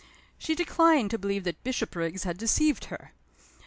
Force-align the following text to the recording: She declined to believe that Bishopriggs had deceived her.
She 0.39 0.55
declined 0.55 1.11
to 1.11 1.19
believe 1.19 1.43
that 1.43 1.63
Bishopriggs 1.63 2.23
had 2.23 2.39
deceived 2.39 2.85
her. 2.85 3.11